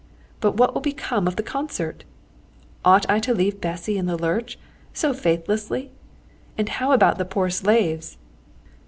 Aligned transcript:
But 0.39 0.57
what 0.57 0.73
will 0.73 0.81
become 0.81 1.27
of 1.27 1.35
the 1.35 1.43
concert? 1.43 2.05
Ought 2.83 3.07
I 3.07 3.19
to 3.19 3.35
leave 3.35 3.61
Bessy 3.61 3.99
in 3.99 4.07
the 4.07 4.17
lurch 4.17 4.57
so 4.93 5.13
faithlessly? 5.13 5.91
And 6.57 6.67
how 6.69 6.91
about 6.91 7.19
the 7.19 7.23
poor 7.25 7.51
slaves? 7.51 8.17